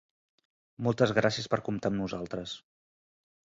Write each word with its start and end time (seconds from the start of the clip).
Moltes 0.87 1.13
gràcies 1.19 1.49
per 1.55 1.61
comptar 1.69 1.93
amb 1.93 1.99
nosaltres. 2.05 2.57